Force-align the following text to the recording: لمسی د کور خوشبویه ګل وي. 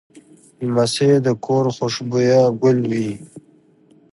لمسی 0.65 1.11
د 1.25 1.27
کور 1.45 1.65
خوشبویه 1.75 2.41
ګل 2.61 2.79
وي. 2.91 3.09